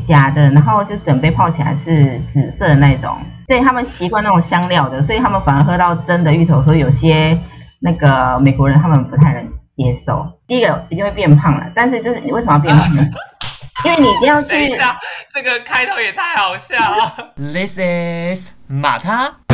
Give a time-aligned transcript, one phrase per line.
[0.00, 3.16] 假的，然后就整杯泡起来是紫色的那种。
[3.46, 7.38] 对他们习惯那种香料的，所以他们反而喝到真的芋头，所以有些
[7.80, 9.42] 那个美国人他们不太能
[9.76, 10.24] 接受。
[10.46, 13.04] 第一个一定会变胖了，但是就是你为什么要变胖呢？
[13.84, 14.48] 因为你一定要去。
[14.48, 14.96] 等一下，
[15.32, 17.32] 这个开头也太好笑了。
[17.36, 19.49] This is 马他。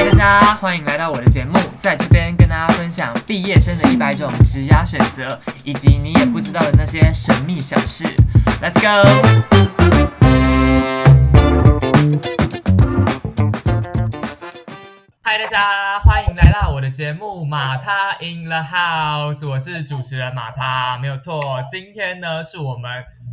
[0.00, 8.04] 大家欢迎来到我的节目，在这边跟大家分享毕业生的一百种职涯选择，以及你也不知道的那些神秘小事。
[8.62, 9.08] Let's go。
[15.22, 21.62] 嗨，大家欢迎来到我的节目《马他 in the house》，我是主持人马他，没有错。
[21.70, 22.90] 今天呢，是我们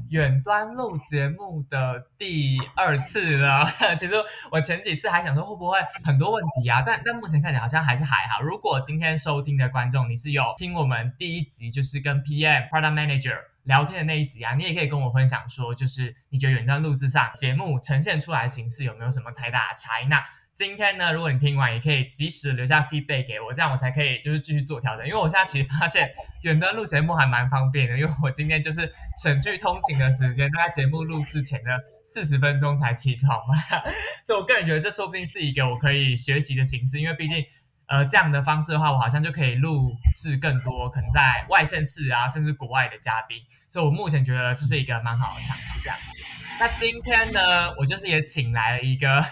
[0.09, 3.65] 远端录节目的第二次了。
[3.97, 4.15] 其实
[4.51, 8.41] 我前几次还想说会不会很多问题啊，但但目前看起来好像还是还好。
[8.41, 20.07] 如果今天收听的观众你是有听我们第一集，就是跟 PM Product Manager 聊天的那一集啊，你也可以跟我分享说，就是你觉得远端录制上节目呈现出来的形式有没有什么太大的差异？
[20.07, 20.23] 那
[20.57, 25.05] 今天呢，如果你听完，也可以及时留下 feedback 给我，这样我才可以就是继续做调整。
[25.05, 26.09] 因为我现在其实发现
[26.41, 28.91] 远端录节目还蛮方便的，因为我今天就是
[29.21, 31.69] 省去通勤的时间，大概节目录制前的
[32.03, 33.53] 四十分钟才起床嘛，
[34.25, 37.45] 所以我个人觉得这说不定是一个我可以学习的形式，因为毕竟
[37.85, 43.37] 呃这样的方式的话，我好像就可以录制更多可能在外县市啊，甚至国外的嘉宾，
[43.69, 46.23] 所以我目前觉得这是一个蛮好的尝试这样子。
[46.59, 49.23] 那今天呢，我就是也请来了一个。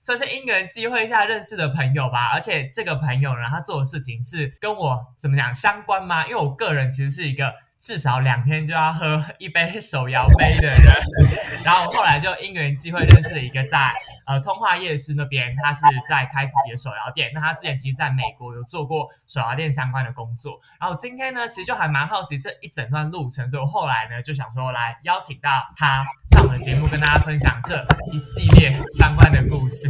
[0.00, 6.26] 算是因缘机会下认识的朋友吧，而且这个朋友呢，他做的事情是跟我怎么讲相关吗？
[6.26, 7.52] 因为我个人其实是一个。
[7.80, 10.94] 至少两天就要喝一杯手摇杯的人，
[11.64, 13.92] 然后后来就因缘机会认识了一个在
[14.26, 17.30] 呃通化夜市那边，他是在开自己的手摇店。
[17.32, 20.60] 那他之前其实在美国有做过手摇店相关的工作。
[20.80, 29.88] 然后今天呢，其实就还蛮好奇这一整段路程，所以我后来呢就想说来邀请到他上我们的节目，跟大家分享这一系列相关的故事。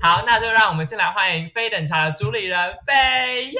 [0.00, 3.58] 好，那就让我们先来欢迎非等茶的主理人飞耶。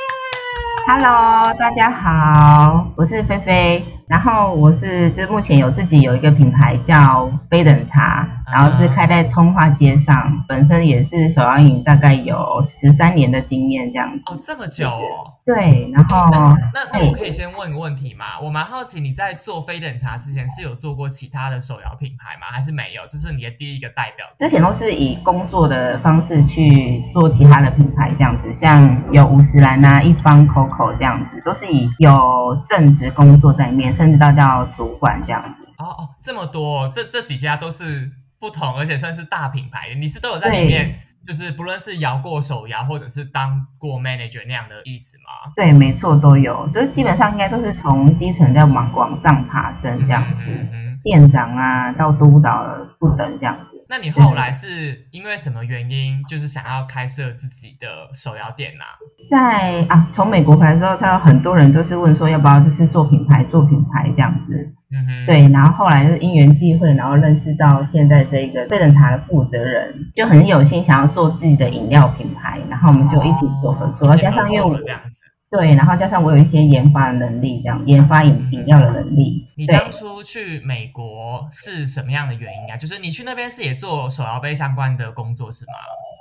[0.89, 14.23] Hello，大家好，我是菲菲，然后我是就目前有自己有一个品牌叫飞等茶，然后是开在通化街上，本身也是手摇饮，大概有十三年的经验这样子。
[14.27, 15.33] 哦，这么久哦。
[15.45, 16.27] 对，然后
[16.75, 18.25] 那那我可以先问个问题吗？
[18.43, 22.49] 我蛮好奇你在做飞等茶之前是有做过其他的手摇品牌吗？
[22.51, 23.03] 还是没有？
[23.09, 24.27] 这是你的第一个代表？
[24.39, 35.67] 之前都是以工作的方式去做其他的品牌这样子，像有五十岚啊、一方 COCO 这样子，都是以有正职工作在面，甚至到叫主管这样子。
[35.79, 41.01] 哦哦，这么多，这这几家都是不同，而且算是大品牌，你是都有在里面。
[41.27, 45.51] 就是不论是摇过手摇，或者是当过 manager 那样的意思吗？
[45.57, 46.69] 对，没错，都有。
[46.69, 52.65] 就是基本上应该都是从基层在往往上爬升这样子，嗯店长啊到督导
[53.01, 53.76] 不等这样子。
[53.89, 58.85] 那你后来是因为什么原因，就是想要开设自己的手摇店呢？
[59.31, 64.73] 在啊，从美国回来之后，他有很多人都是问说要不要就是做品牌，做品牌这样子。
[64.91, 79.47] 嗯哼，对，然后后来是因缘际会，然后认识到现在这个飞等茶的负责人，就很有心想要做自己的饮料品牌，然后我们就一起做合作，加上因为这样子，对，然后加上我有一些研发的能力，这样研发饮饮料的能力。
[79.57, 82.77] 你当初去美国是什么样的原因啊？
[82.77, 85.73] 就是你去那边是也做手摇杯相关的工作是吗？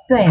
[0.07, 0.27] 对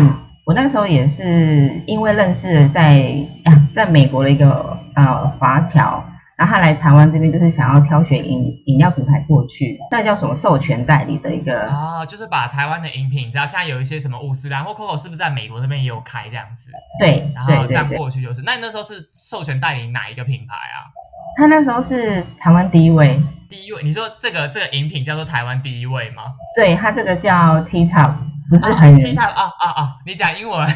[0.47, 3.15] 我那时候也是因为认识在
[3.75, 6.03] 在美国的一个呃华侨。
[6.37, 16.71] 然后他来台湾这边就是想要挑选饮饮料品牌过去，那叫什么授权代理的一个啊，就是把台湾的饮品，你知道现在有一些什么五十兰或 COCO 是不是在美国那边也有开这样子？
[16.99, 18.43] 对，然后这样过去就是。
[18.45, 20.91] 那你那时候是授权代理哪一个品牌啊？
[21.37, 23.83] 他那时候是台湾第一位，第一位。
[23.83, 26.25] 你说这个这个饮品叫做台湾第一位吗？
[26.57, 28.13] 对，他这个叫 T Top，
[28.51, 29.97] 不是很 T Top 啊啊啊！
[30.05, 30.67] 你讲英文。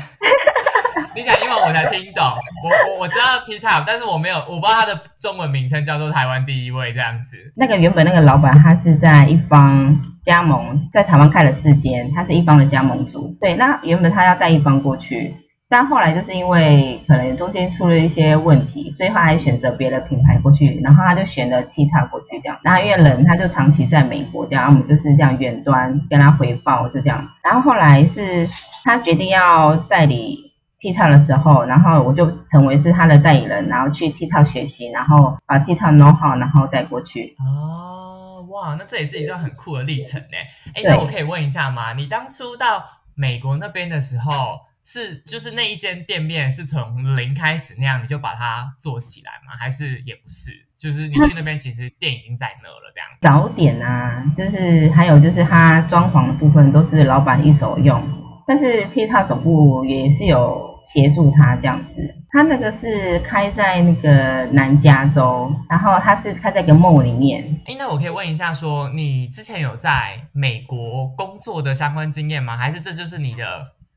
[1.19, 2.23] 你讲英文我才听懂，
[2.63, 7.37] 我我我知道 T Top，但是我没有，我不知道它的中文名称叫做台湾第一位这样子。
[7.57, 13.37] 那个原本那个老板他是在一方加盟，在台湾开了四间，他是一方的加盟主。
[13.41, 15.35] 对，那原本他要带一方过去，
[15.69, 22.57] 但后来就是因为可能中间出了一些问题，所以他还选择别的品牌过去，然后他就选了 T Top 过去这样。
[22.63, 27.27] 然后因为人他就长期在美国这样，我们就是这样远端跟他回报就这样。
[27.43, 28.49] 然后后来是
[28.85, 30.47] 他决定要代理。
[30.81, 37.37] TikTok 的时候，然后我就成为是他的代理人，然后去 TikTok 学习，然后把 TikTok know how，然后带过去。
[37.39, 40.37] 哦，哇，那这也是一段很酷的历程呢。
[40.75, 41.93] 哎，那我可以问一下吗？
[41.95, 42.85] 你当初到
[43.15, 49.59] 美国那边的时候，是就是那一间店面是从零开始那样，你就把它做起来吗？
[49.59, 50.53] 还是也不是？
[50.79, 53.09] 就是你去那边其实店已经在那了，这样。
[53.21, 58.01] 早点啊，就是还有就是它装潢的部分都是老板一手用，
[58.47, 62.15] 但是 T 他总部也是有协助他这样子。
[62.31, 67.43] 他那个是开在那个南加州，然后他是开在一个 mall 里面。
[67.65, 72.57] 哎，那我可以问一下，说你之前有在美国工作的相关经验吗？
[72.57, 73.45] 还是这就是你的？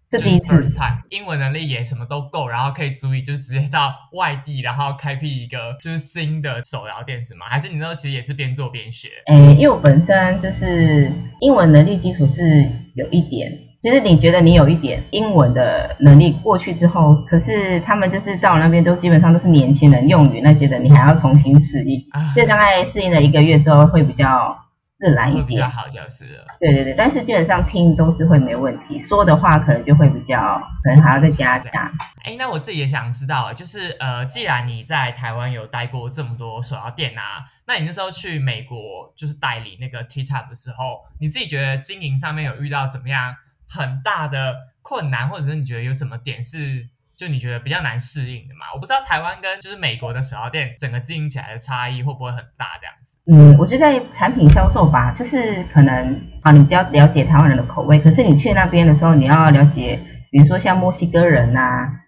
[0.10, 0.62] 这第一次，
[1.08, 7.46] 英文能力也什么都够，然后可以足以就直接到外地，然后开辟一个就是新的手摇店是吗？
[7.50, 9.08] 还是你那时候其实也是边做边学？
[9.28, 11.10] 哎，因为我本身就是
[11.40, 22.00] 英文能力基础是有一点，其实你觉得你有一点英文的能力过去之后，可是他们就是在我那边都基本上都是年轻人用语那些的，你还要重新适应，
[22.34, 24.58] 所以大概适应了一个月之后会比较。
[25.04, 26.46] 自然一点，比较好就是了。
[26.60, 31.90] 对对对，但是基本上听都是会没问题，说的话可能就会比较，可能还要再加强。
[32.24, 43.34] 哎，那我自己也想知道，就是呃，既然你在台湾有待过这么多手摇店啊，那你那时候去美国就是代理那个 T Tap 的时候，你自己觉得经营上面有遇到怎么样
[43.74, 46.88] 很大的困难，或者是你觉得有什么点是？
[47.14, 48.66] 就你觉得比较难适应的嘛？
[48.74, 53.20] 我不知道台湾跟就是美国的手摇店整个经营起来的差异会不会很大这样子？
[53.28, 60.00] 嗯，我觉得在产品销售吧，就是可能啊，你比较了解台湾人的口味，可是你去那边的时候，你要了解，
[60.32, 61.62] 比如说像墨西哥人呐，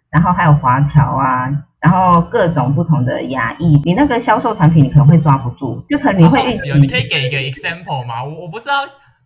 [0.09, 1.45] 然后还有华侨啊，
[1.80, 6.74] 然后各种不同的亚裔，你那个销售产品你可能会抓不住，就可能你会预期。
[6.80, 8.24] 你可以给一个 example 吗？
[8.24, 8.80] 我我不知道。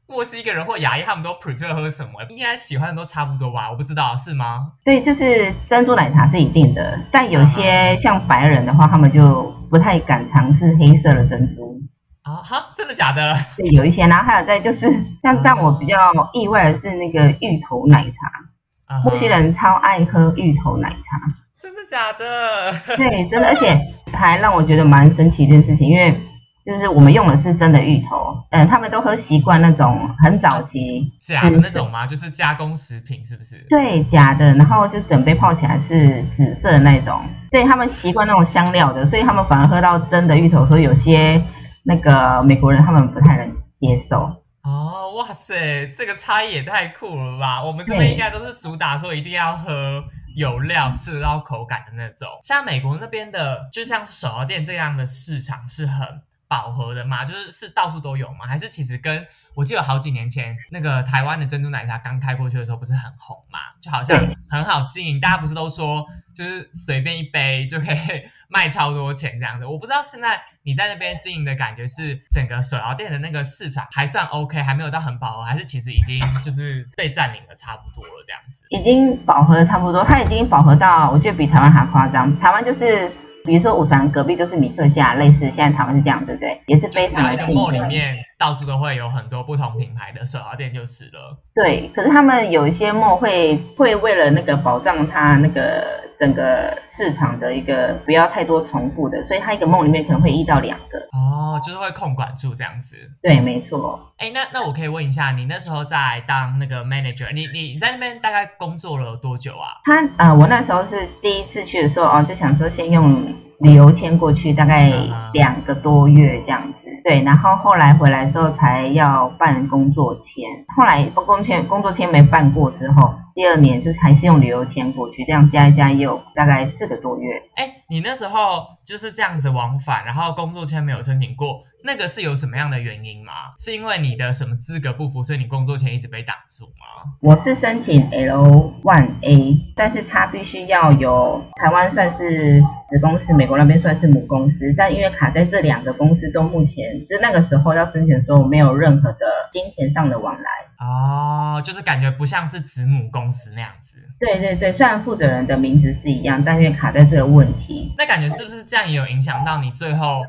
[0.10, 2.24] 墨西哥人或牙医，他们都 prefer 喝什么？
[2.30, 3.70] 应该喜欢的都差不多吧？
[3.70, 4.72] 我不知道是吗？
[4.86, 11.78] 对，就是珍珠奶茶是一定的，但有些像白人的话，他们就不太敢尝试黑色的珍珠。
[12.24, 13.34] 啊哈，真的假的？
[13.58, 14.90] 对，有一些，然后还有在就是
[15.22, 15.96] 像让我比较
[16.34, 21.20] 意外的是那个芋头奶茶，墨西人超爱喝芋头奶茶。
[21.60, 22.72] 真的假的？
[22.96, 23.78] 对，真的，而且
[24.14, 26.22] 还让我觉得蛮神奇一件事情，因为。
[26.68, 32.06] 就是我们用的是真的芋头，嗯，他们都喝习惯那种很早期假的那种吗？
[32.06, 33.66] 就是加工食品是不是？
[33.70, 41.42] 对，假的，然后就整杯泡起来是紫色的那种，对他们习惯那种香料的，所以他们反而喝到真的芋头，所以有些
[41.84, 43.50] 那个美国人他们不太能
[43.80, 44.30] 接受。
[44.64, 47.64] 哦，哇塞，这个差异也太酷了吧！
[47.64, 50.04] 我们这边应该都是主打说一定要喝
[50.36, 56.06] 有料、吃得到口感的那种，像美国那边的，就像是手摇店这样的市场是很。
[56.48, 63.60] 饱和的嘛，就是是到处都有吗，还是其实跟我记得好几年前那个台湾的珍珠奶茶刚开过去的时候，不是很红嘛？
[63.82, 64.18] 就好像
[64.50, 66.06] 很好经营，大家不是都说
[66.36, 67.98] 就是随便一杯就可以
[68.50, 69.66] 卖超多钱这样子。
[69.66, 78.66] 我不知道现在你在那边经营的感觉是整个手摇店的那个市场还算 OK，还没有到很饱和，还是其实已经就是被占领的差不多了这样子？
[78.70, 82.40] 已经饱和的差不多，它已经饱和到我觉得比台湾还夸张。
[82.40, 83.12] 台湾就是。
[83.48, 86.62] 比如说五常隔壁就是米克夏，类似现在台湾是这样，对不对？
[86.68, 87.74] 也是非常的竞争。
[87.74, 91.36] 里面到处都会有很多不同品牌的手摇店，就是了。
[91.56, 96.06] 对，可是他们有一些墨会会为了那个保障它那个。
[96.20, 102.96] 整个市场的一个不要太多重复的，所以他一个梦里面可能会遇到两个哦，就是会控管住这样子。
[103.22, 104.00] 对，没错。
[104.18, 109.78] 哎，那那我可以问一下，你那时候在当那个 manager，你你你在那边大概工作了多久啊？
[109.86, 114.92] 他啊，我那时候是第一次去的时候哦，就想说先用旅游签过去，大概
[115.34, 116.78] 两个多月这样子。
[117.04, 120.44] 对，然后后来回来的时候才要办工作签，
[120.76, 123.14] 后来工作签工作签没办过之后。
[123.38, 127.40] 第二年就是还是用旅游签过去，这样加一加也有大概四个多月。
[127.54, 133.54] 哎，你那时候就是这样子往返，然后工作签没有申请过，那个是有什么样的原因吗？
[133.60, 137.14] 是因为你的什么资格不符，所以你工作签一直被挡住吗？
[137.22, 149.20] 我是申请 L one A，但是它必须要有台湾算是子公司，美国那边算是母公司，但因为卡在这两个公司都目前就那个时候要申请的时候没有任何的
[149.52, 150.50] 金钱上的往来。
[150.80, 153.98] 哦，就是感觉不像是子母公司那样子。
[154.20, 160.24] 对对对，虽然负责人的名字是一样，但因为卡在这个问题，那感觉是不是这样也有影响到你最后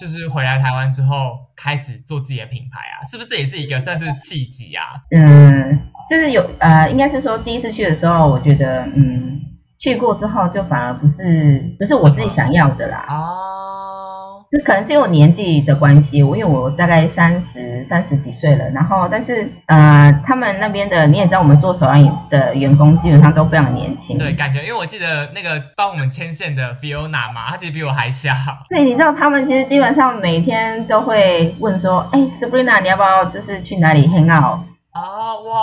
[0.00, 3.04] 就是回来台湾之后开始做自己的品牌啊？
[3.04, 4.84] 是不是这也是一个算是契机啊？
[5.10, 5.78] 嗯，
[6.10, 9.40] 就是有呃，应该是说第一次去的时候，我觉得嗯，
[9.78, 13.06] 去过之后就反而不是不是我自己想要的啦。
[13.08, 13.61] 哦。
[14.52, 24.18] 这可能是因为我年纪的关系，我因为我大概三十三十几岁了，然后但是呃，他们那边的你也知道，我们做手艺的员工基本上都非常年轻。
[24.18, 28.30] 对，感觉因为我记得那个帮我们牵线的 Fiona 嘛，她其实比我还小。
[28.68, 34.60] 对，你知道他们其实基本上每天都会问说，哎，Sabrina，你要不要就是去哪里 hang out？
[34.92, 35.60] 啊哇，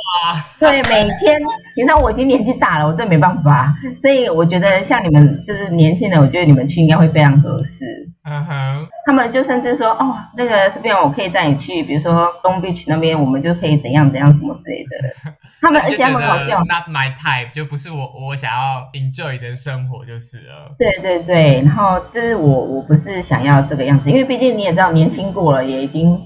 [0.60, 1.40] 对，每天，
[1.76, 8.10] 平常我已经年纪大了，我真没办法，所以我觉得像你们就是年轻人，我觉得你们去应该会非常合适。
[8.24, 15.32] 嗯哼，他们就甚至说，哦，那个这边我可以带你去，比如说东 beach 那边，我们就可以怎样怎样什么之类的。
[15.62, 20.74] 他们而且他们好笑，Not my type，就不是我我想要 enjoy 的生活就是了。
[20.80, 26.20] 对对对，然后就是我我不是想要这个样子，因为毕竟你也知道，年轻过了，也已经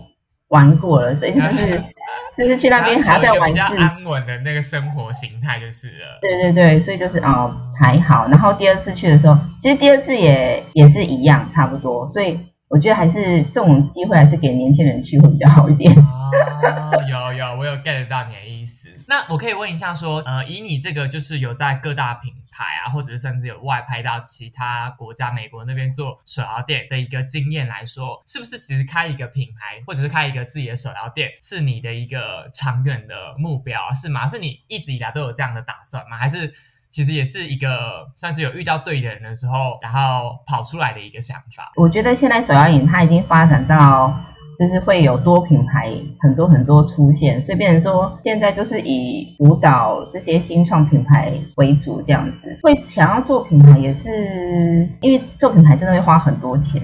[0.50, 1.84] 玩过了，所以就是。
[2.38, 6.20] 就是去那边还要再玩比较安稳的那个生活形态就是了。
[6.22, 8.28] 对对对，所以就是哦还好。
[8.28, 12.10] 然后第二次去的时候，其实第二次也也是一样，差不多。
[12.12, 12.40] 所以
[12.70, 15.94] 我觉得还是这种机会还是给年轻人去会比较好一点。
[15.96, 16.32] 哦，
[17.08, 18.90] 有有，我有 get 到你的意思。
[19.08, 34.26] 那我可以问一下，说呃，以你这个就是有在各大品牌啊，或者是甚至有外派到其他国家，美国那边做手摇店的一个经验来说，是不是其实开一个品牌，或者是开一个自己的手摇店，是你的一个长远的目标，是吗？
[34.26, 36.18] 是你一直以来都有这样的打算吗？
[36.18, 36.52] 还是
[36.94, 37.68] 其实也是一个
[38.14, 41.74] 算是有遇到对的人的时候，然后跑出来的一个想法？
[41.76, 44.14] 我觉得现在手摇饮它已经发展到。
[44.60, 52.60] 就是会有多品牌很多很多出现，所以变成说现在就是以舞蹈这些新创品牌为主这样子。
[52.62, 56.80] 会想要做品牌也是因为做品牌真的会花很多钱，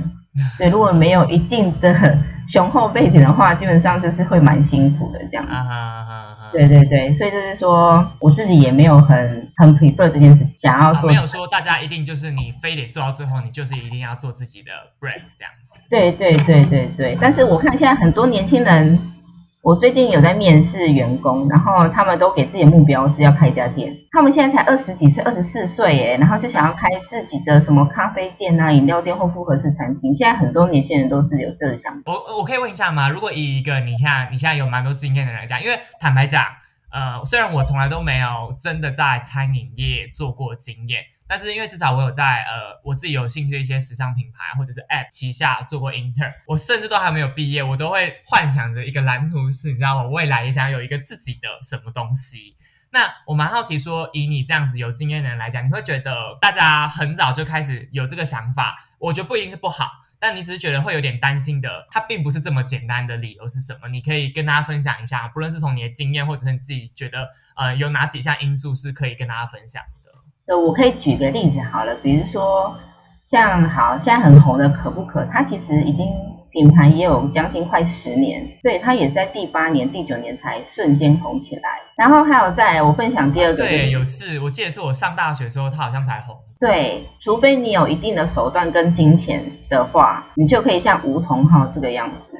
[0.57, 1.93] 对，如果没有一定的
[2.51, 5.53] 雄厚背景的话，基本上就是会蛮辛苦的这样子。
[6.51, 15.77] 对对对，所以就是说，我自己也没有很很 prefer 这件事，想要做，没有说大家一定就是你非得做到最后，你就是一定要做自己的 brand 这样子。
[15.89, 18.99] 对对对对对，但是我看现在很多年轻人。
[19.61, 23.93] 我最近有在面试员工，然后他们都给自己的目标是要开一家店。
[24.09, 30.15] 他们现在才二十几岁，二十四岁耶，然后就想要开自己的什么咖啡店啊、饮料店或复合式餐厅。
[30.15, 32.01] 现在很多年轻人都是有这个想法。
[32.05, 33.09] 我我可以问一下吗？
[33.09, 36.41] 如果以一个你看你现在有蛮多经验的人来讲，因为坦白讲，
[36.91, 41.01] 呃，虽然我从来都没有真的在餐饮业做过经验。
[41.29, 52.55] 但是因为至少我有在呃我自己有兴趣的一些时尚品牌或者是 App 旗下做过 intern，我甚至都还没有毕业，我都会幻想着一个蓝图是，你知道我未来也想有一个自己的什么东西。
[52.91, 63.87] 那我蛮好奇说，以你这样子有经验的人来讲，你会觉得大家很早就开始有这个想法，我觉得不一定是不好，但你只是觉得会有点担心的，它并不是这么简单的理由是什么？
[63.89, 69.83] 你可以跟大家分享一下，不论是从你的经验或者是你自己觉得呃有哪几项因素是可以跟大家分享。
[70.57, 72.73] 我可以举个例子好了，比如说
[73.29, 76.07] 像好现在很红的可不可，它其实已经
[76.51, 81.61] 品牌也有将近快十年，对，它也在第八年、第九年才瞬间红起来。
[81.95, 86.35] 然后还有在我分享第二个，对，有事，我记得是我上大学的时候，它好像才红。
[86.59, 92.37] 对，除非你有一定的手段跟金钱的话，你就可以像梧桐号这个样子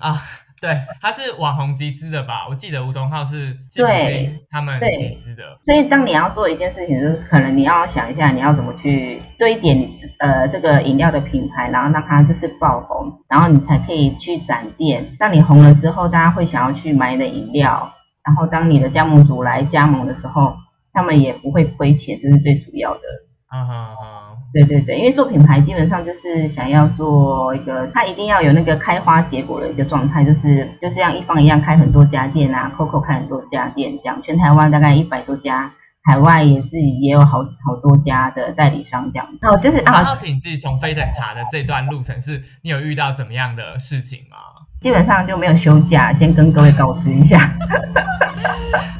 [0.00, 0.16] 啊。
[0.62, 2.46] 对，他是网红集资的吧？
[2.48, 5.42] 我记得吴东浩是对他们集资的。
[5.64, 9.76] 所以当你要做一件事情，就是可能你要想一下，你要怎么去堆点
[10.20, 15.16] 呃这个饮料的品牌，然后让它就是爆红，然后你才可以去展店。
[15.18, 17.92] 当你红了之后，大家会想要去买你的饮料，
[18.24, 20.54] 然后当你的加盟主来加盟的时候，
[20.92, 23.00] 他们也不会亏钱，这是最主要的。
[23.52, 35.70] 啊哈哈，对对对，因为做品牌基本上就是想要做一个，它一定要有那个开花结果的一个状态，就是就是像一方一样开很多家店啊，COCO 开很多家店这样，全台湾大概一百多家，
[36.04, 39.28] 海外也是也有好好多家的代理商这样。
[39.42, 44.38] 哦，就是啊，好奇你自己从飞等茶的这段路程，是你有遇到怎么样的事情吗？
[44.80, 47.52] 基本上就没有休假，先跟各位告知一下。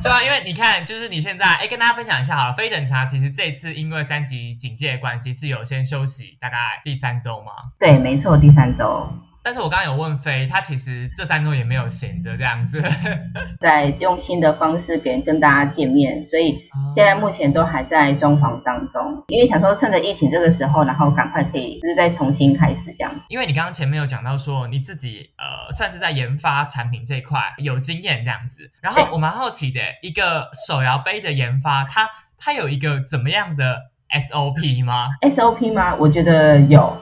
[0.03, 2.55] 对啊，因为你看，就是你现在，哎，跟大家分享一下好了。
[2.55, 7.53] 非等茶其实这次因为三级警戒的关系，是有先休息大概第三周吗？
[7.79, 9.09] 对，没错，第三周。
[9.45, 12.81] 但是我刚刚有问飞，他其实这三周也没有闲着这样子，
[13.61, 16.59] 在用新的方式给跟大家见面，所以
[16.95, 23.13] 现在目前都还在装潢当中，因为想说趁着疫情这个时候，然后赶快可以就是再重新开始这样。
[23.29, 32.09] 因为你刚刚前面有讲到说你自己呃算是在研发产品这一块有经验这样子，然后我蛮好奇的一个手摇杯的研发，它
[32.39, 33.77] 它有一个怎么样的
[34.11, 35.97] SOP 吗？SOP 吗？
[35.97, 36.97] 我觉得有。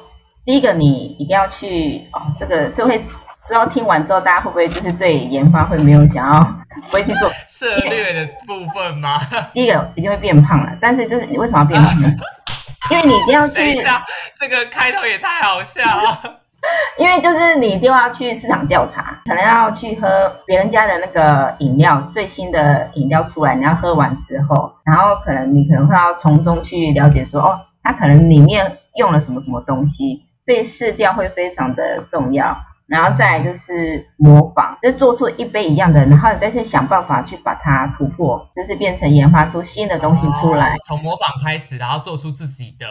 [0.44, 3.04] 第一个，你一定要去哦，这个就会不
[3.48, 6.40] 知道听完之后，大家会不会就是对研发会没有想要
[6.88, 9.18] 不会去做涉略的部分吗？
[9.52, 11.92] 第一个一定会变胖了，但是就是你为什么要变胖？
[12.90, 13.54] 因为你一定要去。
[13.54, 14.02] 等一下，
[14.34, 16.38] 这个开头也太好笑了。
[16.98, 20.08] 因为就是你一定要去市场调查，可能要去喝
[20.46, 30.26] 别人家的那个饮料，最新的饮料出来，你要喝完之后，然后可能你可能会要从中去了解说，哦，它可能里面用了什么什么东西。
[30.50, 32.56] 所以试调会非常的重要，
[32.88, 40.76] 然后再来就是模仿，就做出一杯一样的，然后你再去想办法去把它突破，就是变成研发出新的东西出来。
[40.88, 42.86] 从模仿开始，然后做出自己的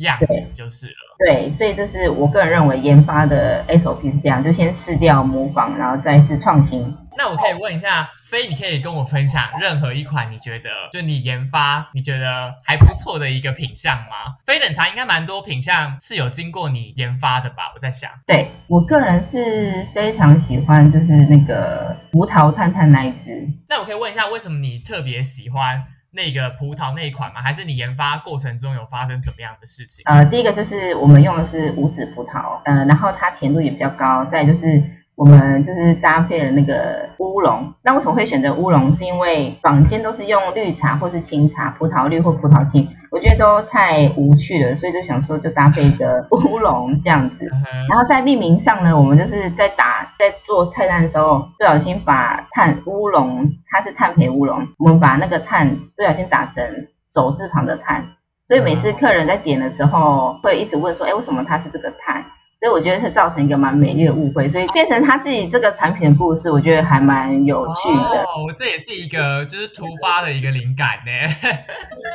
[0.00, 1.16] 样子就是了。
[1.18, 6.96] 对，所以这是我个人认为研发的 SOP 是这样，就先试掉模仿，然后再是创新。
[7.18, 14.36] 那我可以问一下，飞，你可以跟我分享任何一款你觉得就你研发你觉得还不错的一个品相吗？
[14.46, 17.70] 飞冷茶应该蛮多品相是有经过你研发的吧？
[17.74, 18.10] 我在想。
[18.26, 23.46] 对我个人是非常喜欢，就是那个葡萄探探那一支。
[23.68, 27.40] 那我可以问一下，为什么你特别喜欢那个葡萄那一款吗？
[27.40, 30.02] 还是你研发过程中有发生怎么样的事情？
[30.06, 34.24] 呃，第一个就是我们用的是无籽葡萄，呃，然后它甜度也比较高。
[34.30, 34.82] 再就是
[35.14, 37.72] 我们就是搭配了那个乌龙。
[37.82, 38.96] 那为什么会选择乌龙？
[38.96, 47.50] 是因为坊间都是用绿茶或是清茶，葡萄绿或葡萄青，我觉得都太无趣了，所以就想说就搭配一个乌龙这样子。
[47.88, 56.64] 然后在命名上呢，我们就是在打在做菜单的时候，不小心把碳乌龙，它是碳培乌龙，我们把那个碳不小心打成
[57.12, 58.06] 手字旁的碳，
[58.46, 62.24] 所以每次客人在点的时候会一直问说，哎，为什么它是这个碳？
[62.60, 68.20] 所以我觉得是造成一个蛮美丽的误会，所以变成他自己这个产品的故事，我觉得还蛮有趣的。
[68.20, 71.10] 哦，这也是一个就是突发的一个灵感呢。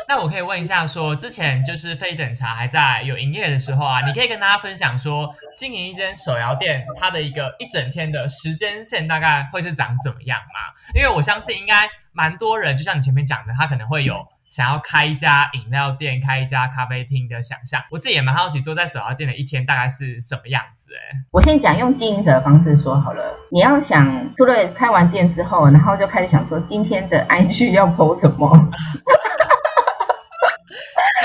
[0.08, 10.74] 那我可以问一下说之前就是非等茶还在有营业的时候啊，你可以跟大家分享说，经营一间手摇店，它的一个一整天的时间线大概会是长怎么样吗？
[10.94, 14.28] 因为我相信应该蛮多人，就像你前面讲的，他可能会有。
[14.48, 28.70] 想要开一家饮料店、开一家咖啡厅的想象，我自己也蛮好奇，说在手摇店的一天大概是什么样子、哎，我先讲用经营者的方式说好了，你要想除了开完店之后，然后就开始想说今天的 IG 要 PO 什么。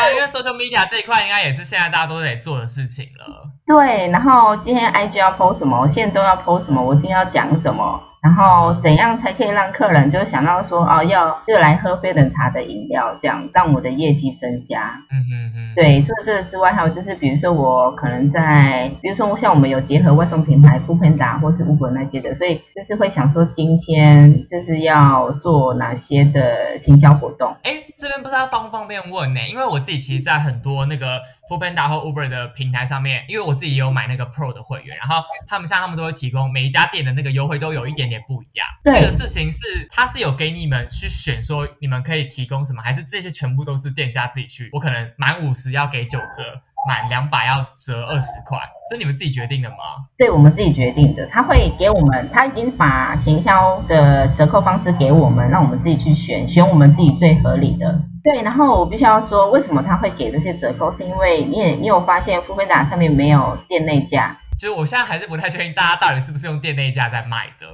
[0.03, 3.49] 对，因为 social media 这一块应该也是现在大家都得做的事情了。
[3.67, 14.93] 对，然后今天 IG 要 post 什么，我现在都要 post 什么，我今天要讲什么，然后怎样才可以让客人就想到说哦，要就来喝非冷茶的饮料，这样让我的业绩增加。
[15.11, 27.57] 嗯嗯嗯，对，除了这个之外，还有就是比如说我可能在，比如说像我们有结合外送平台 f o o p a n d a 或是 Uber 那些的，所以就是会想说今天就是要做哪些的行销活动。
[27.63, 29.41] 哎，这边不知道方不方便问呢？
[29.49, 31.19] 因为我自己其实，在很多那个
[31.49, 38.67] f o o p a n d a 或 Uber 的平台上面，因为我自己也有买那个 Pro 的会员，然后他们像他们都会提供每一家店的那个优惠都有一点点不一样。
[38.85, 44.69] 对这个事情是他是有给你们去选说你们可以提供什么，还是这些全部都是店家自己去？
[44.73, 48.59] 我可能满五十要给九折，满两百要折二十块，
[48.91, 49.77] 这你们自己决定的吗？
[50.19, 58.03] 对我们自己决定的，他会给我们，他已经把行销的折扣方式给我们，让我们自己去选，选我们自己最合理的。
[58.23, 67.67] 对，然后我必须要说，为什么他会给这些折扣，是因为你也你有发现，富菲达上面没有店内价，就是我现在还是不太确定大家到底是不是用店内价在卖的。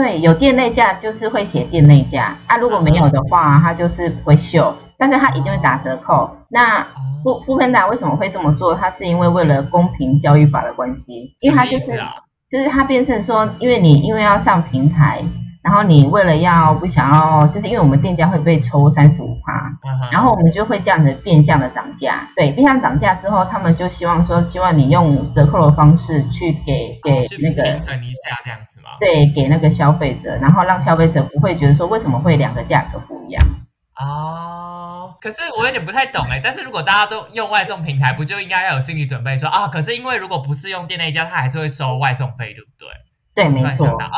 [0.00, 6.30] 对，有店内价就是会写店内价，啊，如果没有的话，它就是不会秀，但是它一定会打折扣。
[6.48, 6.86] 那哦，
[7.24, 8.76] 富富芬达为什么会这么做？
[8.76, 12.00] 它是因为为了公平交易法的关系，因为它就是？
[12.48, 15.20] 就是它变成说，因为你因为要上平台，
[15.62, 19.70] 然后你为了要不想要，就是因为我们店家会被抽三十五趴，
[20.10, 22.28] 然后我们就会这样子变相的涨价。
[22.36, 28.90] 对，变相涨价之后，他们就希望说，希望你用折扣的方式去给给那个平衡一下这样子吗？
[29.00, 33.44] 对给那个消费者，然后让消费者不会觉得说为什么会两个价格不一样。
[34.00, 36.40] 哦，可是我有点不太懂哎。
[36.42, 39.66] 但是如果大家都用外送平台，不就应该要有心理准备说啊？
[39.66, 42.88] 可是因为如果不是用店内价，他还是会收外送费，对不对？
[43.34, 44.06] 对，没错突然想到。
[44.06, 44.10] 哦，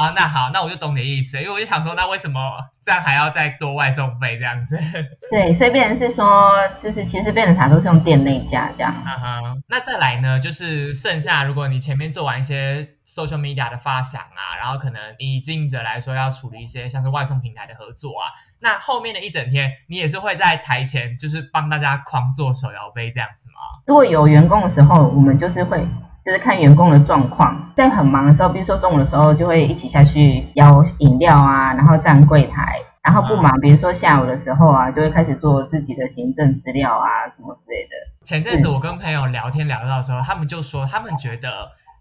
[0.00, 2.40] 啊，那好，那我就懂你的意思，因为我就想说，那为什么
[2.82, 4.78] 这样还要再多外送费这样子？
[5.30, 8.90] 对，所以变成是说，就是其实变成茶都是用店内价这样。
[9.04, 23.84] 啊哈，那再来呢，就是剩下如果你前面做完一些 social media 的发想啊，然后可能以经营者来说要处理一些像是外送平台的合作啊，那后面的一整天你也是会在台前就是帮大家狂做手摇杯这样子吗？
[23.86, 25.86] 如果有员工的时候，我们就是会
[26.24, 32.76] 就是看员工的状况，在很忙的时候，比如说中午的时候，就会一起下去邀饮料啊，然后站柜台。
[33.02, 37.90] 然后不忙，比如说下午的时候啊，就会开始做自己的行政资料啊，什么之类的。
[38.26, 41.48] 前阵子我跟朋友聊天聊到的时候，他们就说他们觉得，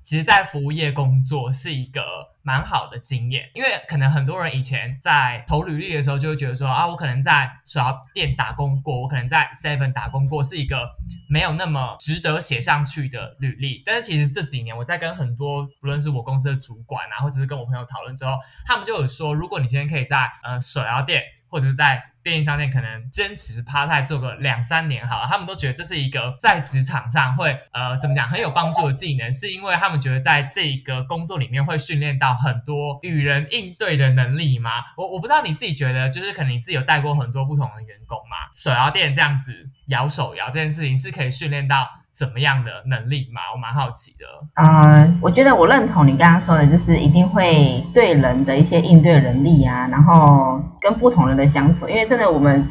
[0.01, 2.01] 其实，在服务业工作是一个
[2.41, 10.95] 蛮好的经验，因为可能很多人以前在投履历的时候就会觉得说啊，我可能在手摇店打工过，我可能在 Seven 打工过，是一个
[11.29, 13.83] 没有那么值得写上去的履历。
[13.85, 34.69] 但是其实这几年我在跟很多不论是我公司的主管啊，或者是跟我朋友讨论之后，他们就有说，如果你今天可以在呃手摇店或者是在便利商店可能兼职 part time 做个两三年好了，他们都觉得这是一个在职场上会呃怎么讲很有帮助的技能，是因为他们觉得在这个工作里面会训练到很多与人应对的能力吗？
[34.95, 39.51] 我我不知道你自己觉得，就是可能你自己有带过很多不同的员工嘛，手摇店这样子
[39.87, 43.41] 摇手摇这件事情是可以训练到怎么样的能力吗？
[43.53, 44.25] 我蛮好奇的。
[44.55, 52.67] 嗯，我觉得我认同你刚刚说的，就是一定会对人的一些应对能力啊，然后跟不同人的相处，因为真的我们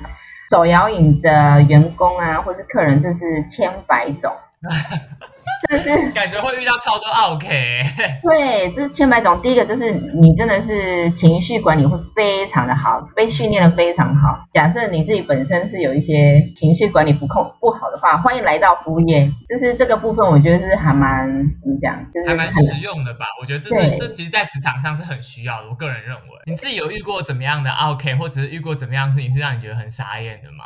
[0.51, 4.33] 手摇饮的员工啊，或是客人，真是千百种，
[5.69, 7.49] 真的是 感觉会遇到超多 OK，
[8.23, 9.41] 对，这是千百种。
[9.43, 14.39] 第一个就是你真的是情绪管理会非常的好，被训练的非常好。
[14.53, 19.29] 假设你自己本身是有一些情绪管理不控不好的话，欢迎来到服务业。
[19.49, 21.27] 就是这个部分，我觉得是还蛮
[21.63, 23.27] 怎么讲，就是还蛮很实用的吧？
[23.41, 25.69] 我觉得这是对这其实，在职场上是很需要的。
[25.69, 30.65] 我个人认为，你自己有遇过怎么样的 OK，或者是遇过怎么样的事情是让你觉得很傻眼的吗？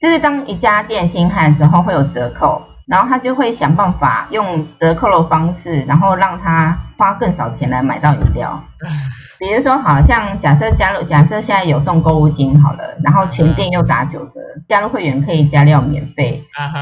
[0.00, 8.62] 就是当一家店新开的时候会有折扣，然后他就会想办法用折扣的方式，然后让他花更少钱来买到饮料。
[9.38, 16.42] 比如说，好像假设加入，假设现在有送购物金好了，然后全店又打九折，加入会员可以加料免费。
[16.56, 16.72] 啊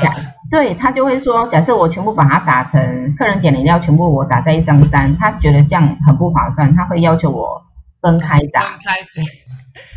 [0.50, 7.60] 对他就会说，假设我全部把它打成客人点的饮料，全部我打在一张单，他觉得这样很不划算，他会要求我
[8.00, 8.60] 分开打。
[8.60, 9.24] 分开钱，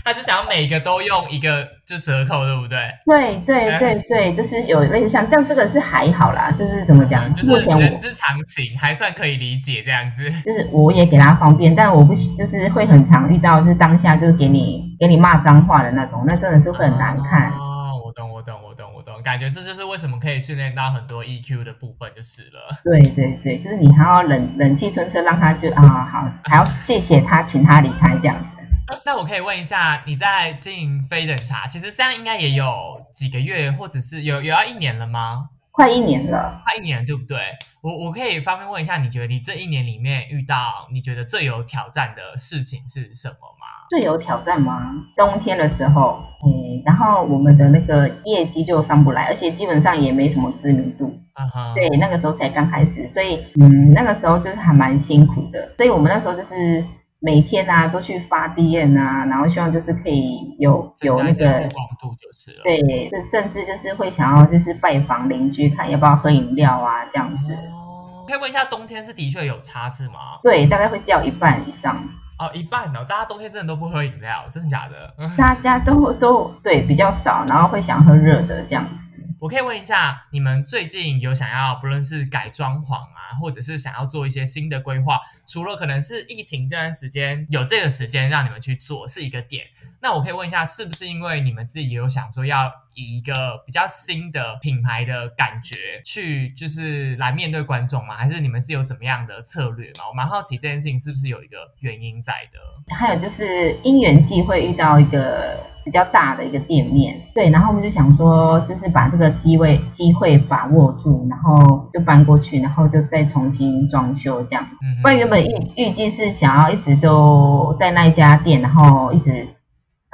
[0.04, 2.78] 他就想要每个都用一个就折扣，对不对？
[3.06, 10.30] 对对哎对对，就是有类似像这样，这个是还好啦，就是怎么讲，就是人之常情，还算可以理解这样子。
[10.42, 17.52] 就是我也给他方便，但我不喜就是会很常遇到，就是当下就是给你给你骂脏话的那种，那真的是会很难看。
[17.52, 22.78] 哦，我懂，我懂，我懂，我懂，感觉这就是为什么可以训练到很多 EQ 的部分就是了。
[22.84, 28.57] 对对对，就是你还要忍忍气吞声，让他就啊好，还要谢谢他，请他离开这样子。
[29.06, 32.66] 那我可以问一下，你在经营飞等茶，其实这样应该也有
[33.14, 35.50] 几个月，或者是有有要一年了吗？
[35.72, 37.38] 快一年了，快一年，对不对？
[37.84, 43.86] 我我可以方便问一下，你觉得你这一年里面遇到你觉得最有挑战的事情是什么吗？
[43.90, 44.92] 最有挑战吗？
[45.16, 51.06] 冬天的时候，嗯，然后我们的那个业绩就上不来，而且基本上也没什么知名度。
[51.40, 55.74] 嗯哼，对，那个时候才刚开始，所以嗯，那个时候就是还蛮辛苦的。
[55.78, 56.84] 所以我们那时候就是
[57.20, 61.68] 每天啊都去发 DM 啊，然后希望就是可以有有那个
[62.00, 62.62] 度就是了。
[62.64, 67.54] 对，甚甚至就是会想要就是拜访邻居，看要不要喝饮料啊这样子。
[67.54, 70.40] 哦，可以问一下，冬天是的确有差是吗？
[70.44, 71.96] 对，大概会掉一半以上，
[72.38, 75.14] 哦，一半哦，大家冬天真的都不喝饮料，真的假的？
[75.18, 78.92] 嗯大家都都对比较少，然后会想喝热的这样子。
[79.40, 89.68] 我可以问一下，你们最近有想要不论是改装潢啊，或者是想要做一些新的规划，除了可能是疫情这段时间有这个时间让你们去做是一个点，
[90.02, 98.16] 那我可以问一下，是不是因为你们自己有想说要以一个比较新的品牌的感觉去就是来面对观众吗？
[98.16, 100.06] 还是你们是有怎么样的策略吗？
[100.10, 102.96] 我蛮好奇这件事情是不是有一个原因在的。
[102.96, 114.66] 还有就是因缘际会遇到一个比较大的一个店面，对，然后我们就想说，就是把这个机会机会把握住，然后就搬过去，然后就再重新装修这样。
[115.02, 119.48] 不然原本预预计是想要一直就在那一家店，然后一直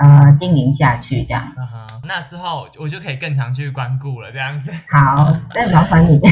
[0.03, 1.53] 呃经营下去这样。
[1.57, 4.71] 嗯哼，那之后我就可以更常去光顾了，这样子。
[4.89, 6.19] 好， 再麻烦你。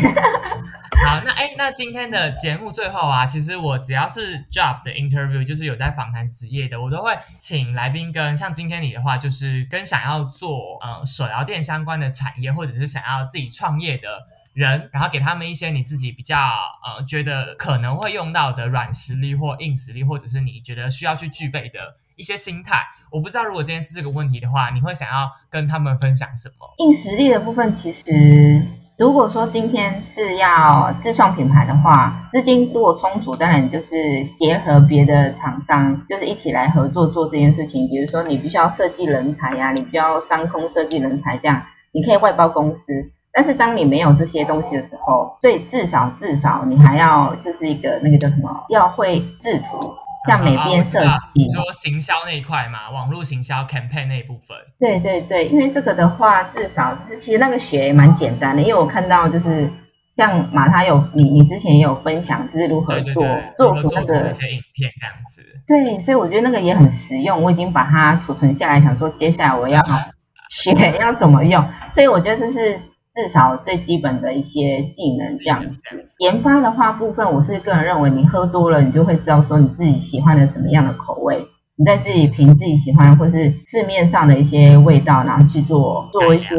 [1.03, 14.07] 好，那哎，那今天的节目最后啊，其实我只要是 job 的 interview，就是有在访谈职业的，我都会请来宾跟像今天你的话，就是跟想要做呃手摇店相关的产业，或者是想要自己创业的
[14.53, 21.79] 人，然后给他们一些你自己比较呃觉得可能会用到的软实力或硬实力，或者是你觉得需要去具备的
[22.21, 22.77] 一些心态。
[23.11, 26.55] 我不知道如果今天是这个问题的话，你会想要跟他们分享什么？
[26.77, 28.61] 硬实力的部分，其实
[28.97, 37.89] 如果说今天是要自创品牌的话，资金如果充足，当然就是结合别的厂商，就是一起来合作做这件事情。
[37.89, 43.11] 比如说你必须要设计人才呀、你必须要商空设计人才，这样你可以外包公司。
[43.33, 49.93] 但是当你没有这些东西的时候，最至少至少你还要就是一个那个叫什么，要会制图，
[50.27, 51.47] 像美编设计你。
[51.49, 54.55] 说行销那一块嘛，网络行销 campaign 那一部分。
[54.79, 59.69] 对对对，因为这个的话，至少是其实那个学也蛮简单的，因为我看到就是
[60.15, 63.25] 像马他有你你之前也有分享，就是如何做
[63.57, 65.41] 做做出那个一些影片这样子。
[65.67, 69.79] 对，所以我觉得那个也很实用，我已经把它储存下来，想说接下来我要
[70.51, 72.79] 学要怎么用，所以我觉得这是
[73.13, 76.05] 至少最基本的一些技能这样子。
[76.19, 81.45] 研发的话部分，我是个人认为，你喝多了，你就会知道说你自己喜欢的什么样的口味，
[81.75, 86.55] 你再自己凭自己喜欢或是市面上的一些味道，然后去做做一些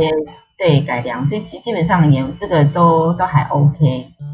[0.58, 3.78] 对改良，所以其基本上研这个都都还 OK，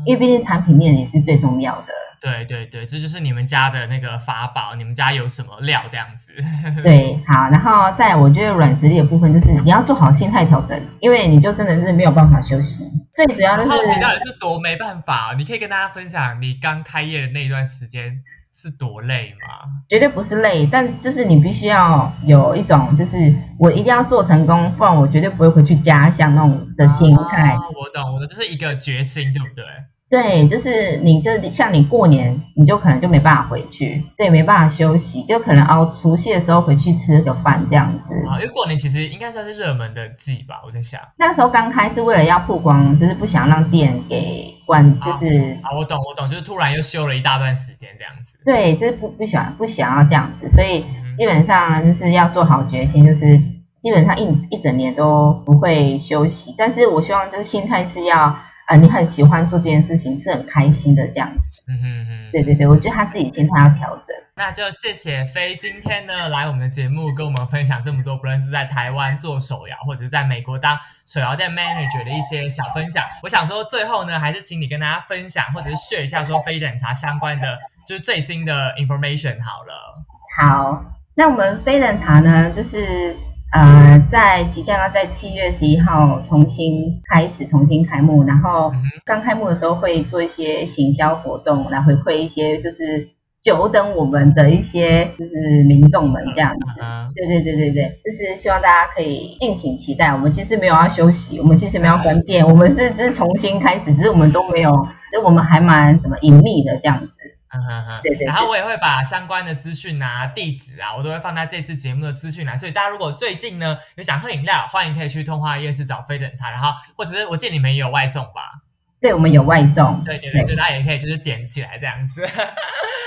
[0.04, 1.97] 因为毕竟产品面也是最重要的。
[2.20, 6.33] 对对对，这就是你们家的那个法宝，你们家有什么料这样子？
[6.83, 12.85] 对，好，然后在我觉得软实力的部分就是你要做好心态调整，因为你就真的是没有办法休息。
[13.14, 19.70] 最主要的是好奇到底是多没办法，你可以跟大家分享你刚开业的那一段时间是多累吗？
[19.88, 27.54] 绝对不是累，但就是你必须要有一种就是我一定要做成功，不然我绝对不会回去家乡那种的心态。
[27.54, 29.64] 哦我懂，我的就是一个决心，对不对？
[30.11, 38.14] 对，就是你就像你过年，你就可能就没办法回去，对，没办法休息，就可能熬除夕的时候回去吃个饭这样子。
[38.27, 40.99] 啊，因为过年其实应该算是热门的季吧，我在想。
[41.18, 48.38] 那时候刚开是为了要曝光，就是不想让店给关，就是啊，我懂，我懂，就是突然又休了一大段时间这样子。
[48.47, 53.37] 对，就是不不想不想要这样子，所以嗯基本上就是要做好决心，就是
[53.83, 56.55] 基本上一一整年都不会休息。
[56.57, 61.62] 但是我希望就是心态是要，呃，你很喜欢做这件事情，是很开心的这样子。
[61.66, 64.16] 嗯哼哼，对对对，我觉得他自己心态要调整。
[64.35, 73.02] 那就谢谢飞今天呢来我们的节目，跟我们分享这么多，不论是在台湾做手摇，或者是在美国当手摇店 manager 的一些小分享。
[73.22, 80.04] 我想说，最后呢，还是请你跟大家分享，或者是 share 一下说飞等茶相关的，就是最新的 information 好了。
[80.37, 83.16] 好，那我们飞人茶呢，就是
[83.50, 88.22] 呃，在即将要在七月十一号重新开始，重新开幕。
[88.24, 88.72] 然后
[89.06, 93.08] 刚开幕的时候会做一些行销活动，来回馈一些就是
[93.42, 96.58] 久等我们的一些就是民众们这样子。
[96.82, 100.08] 嗯对对对对对，就是希望大家可以敬请期待。
[100.08, 104.70] 我们其实没有要休息，我们其实没有要关店，我们是只是重新开始，只是我们都没有，
[105.11, 107.11] 就我们还蛮什么隐秘的这样子。
[107.50, 112.58] 嗯哼哼，对对对然后我也会把相关的资讯啊、地址啊，我都会放在这次节目的资讯栏。
[112.58, 118.61] 所以大家如果最近呢有想喝饮料，欢迎可以去通化夜市找飞等茶，然后或者是我见你们也有外送吧？
[119.00, 120.02] 对，我们有外送。
[120.04, 122.26] 对对对，所以大家也可以就是点起来这样子。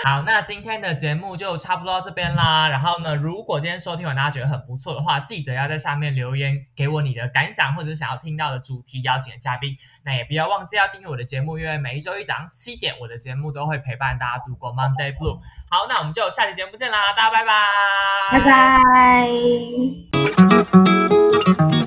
[0.03, 2.67] 好，那今天的节目就差不多到这边啦。
[2.69, 9.77] 然后呢，如果今天收听完大家觉得很不错的话，记得要在下面留言给我你的感想，或者是想要听到的主题、邀请的嘉宾。
[10.03, 15.39] 那也不要忘记要订阅我的节目，因为每一周一早上七点，我的节目都会陪伴大家度过 Monday Blue。
[15.69, 17.53] 好，那我们就下期节目见啦，大家拜拜，
[18.31, 18.39] 拜
[21.69, 21.80] 拜。